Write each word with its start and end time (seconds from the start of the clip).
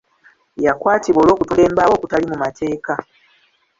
Yakwatibwa 0.65 1.21
olw'okutunda 1.21 1.61
embaawo 1.67 1.93
okutaali 1.95 2.25
mu 2.31 2.37
mateeka. 2.43 2.93